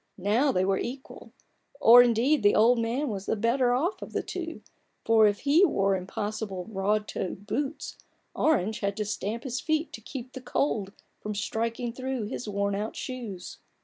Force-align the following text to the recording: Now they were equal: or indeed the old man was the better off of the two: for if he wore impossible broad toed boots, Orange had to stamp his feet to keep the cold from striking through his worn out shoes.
Now 0.17 0.51
they 0.51 0.65
were 0.65 0.79
equal: 0.79 1.31
or 1.79 2.01
indeed 2.01 2.41
the 2.41 2.55
old 2.55 2.79
man 2.79 3.07
was 3.09 3.27
the 3.27 3.35
better 3.35 3.71
off 3.71 4.01
of 4.01 4.13
the 4.13 4.23
two: 4.23 4.61
for 5.05 5.27
if 5.27 5.41
he 5.41 5.63
wore 5.63 5.95
impossible 5.95 6.63
broad 6.63 7.07
toed 7.07 7.45
boots, 7.45 7.99
Orange 8.33 8.79
had 8.79 8.97
to 8.97 9.05
stamp 9.05 9.43
his 9.43 9.59
feet 9.61 9.93
to 9.93 10.01
keep 10.01 10.33
the 10.33 10.41
cold 10.41 10.91
from 11.19 11.35
striking 11.35 11.93
through 11.93 12.23
his 12.23 12.49
worn 12.49 12.73
out 12.73 12.95
shoes. 12.95 13.59